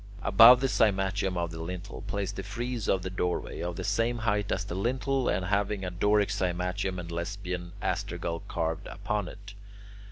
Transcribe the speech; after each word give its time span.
Above 0.23 0.61
the 0.61 0.67
cymatium 0.67 1.37
of 1.37 1.51
the 1.51 1.61
lintel, 1.61 2.01
place 2.01 2.31
the 2.31 2.41
frieze 2.41 2.89
of 2.89 3.03
the 3.03 3.09
doorway, 3.11 3.59
of 3.61 3.75
the 3.75 3.83
same 3.83 4.17
height 4.17 4.51
as 4.51 4.65
the 4.65 4.73
lintel, 4.73 5.29
and 5.29 5.45
having 5.45 5.85
a 5.85 5.91
Doric 5.91 6.29
cymatium 6.29 6.97
and 6.99 7.11
Lesbian 7.11 7.71
astragal 7.83 8.41
carved 8.47 8.87
upon 8.87 9.27
it. 9.27 9.53